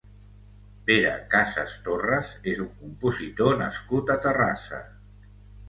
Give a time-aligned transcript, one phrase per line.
[0.87, 4.85] Pere Casas Torres és un compositor nascut a Terrassa.